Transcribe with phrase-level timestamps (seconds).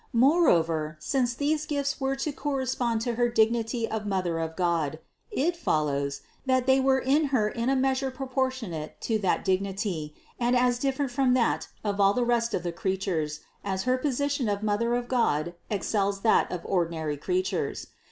[0.17, 4.97] Moreover, since these gifts were to correspond to her dignity of Mother of God,
[5.29, 10.55] it follows, that they were in Her in a measure proportionate to that dignity, and
[10.55, 14.63] as different from that of all the rest of the creatures as her position of
[14.63, 17.85] Mother of God excels that of ordinary creatures.